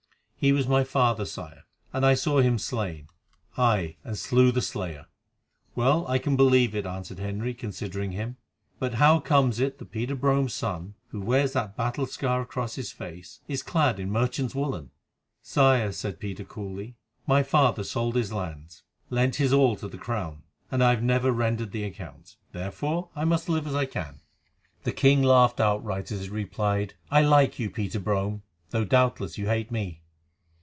"He 0.43 0.51
was 0.51 0.67
my 0.67 0.83
father, 0.83 1.25
Sire, 1.25 1.65
and 1.93 2.03
I 2.03 2.15
saw 2.15 2.39
him 2.39 2.57
slain—aye, 2.57 3.95
and 4.03 4.17
slew 4.17 4.51
the 4.51 4.63
slayer." 4.63 5.05
"Well 5.75 6.05
can 6.17 6.33
I 6.33 6.35
believe 6.35 6.73
it," 6.73 6.87
answered 6.87 7.19
Henry, 7.19 7.53
considering 7.53 8.13
him. 8.13 8.37
"But 8.79 8.95
how 8.95 9.19
comes 9.19 9.59
it 9.59 9.77
that 9.77 9.91
Peter 9.91 10.15
Brome's 10.15 10.55
son, 10.55 10.95
who 11.09 11.21
wears 11.21 11.53
that 11.53 11.77
battle 11.77 12.07
scar 12.07 12.41
across 12.41 12.73
his 12.73 12.91
face, 12.91 13.41
is 13.47 13.61
clad 13.61 13.99
in 13.99 14.09
merchant's 14.11 14.55
woollen?" 14.55 14.89
"Sire," 15.43 15.91
said 15.91 16.19
Peter 16.19 16.43
coolly, 16.43 16.95
"my 17.27 17.43
father 17.43 17.83
sold 17.83 18.15
his 18.15 18.33
lands, 18.33 18.81
lent 19.11 19.35
his 19.35 19.53
all 19.53 19.75
to 19.75 19.87
the 19.87 19.95
Crown, 19.99 20.41
and 20.71 20.83
I 20.83 20.89
have 20.89 21.03
never 21.03 21.31
rendered 21.31 21.71
the 21.71 21.83
account. 21.83 22.35
Therefore 22.51 23.09
I 23.15 23.25
must 23.25 23.47
live 23.47 23.67
as 23.67 23.75
I 23.75 23.85
can." 23.85 24.21
The 24.85 24.91
king 24.91 25.21
laughed 25.21 25.59
outright 25.59 26.09
as 26.11 26.23
he 26.23 26.29
replied: 26.29 26.95
"I 27.11 27.21
like 27.21 27.59
you, 27.59 27.69
Peter 27.69 27.99
Brome, 27.99 28.41
though 28.71 28.83
doubtless 28.85 29.37
you 29.37 29.45
hate 29.45 29.69
me." 29.69 29.99